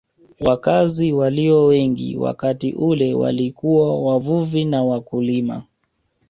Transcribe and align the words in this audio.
Wakazi 0.39 1.13
walio 1.13 1.65
wengi 1.65 2.17
wakati 2.17 2.73
ule 2.73 3.13
walikuwa 3.13 4.01
wavuvi 4.01 4.65
na 4.65 4.83
wakulima 4.83 5.63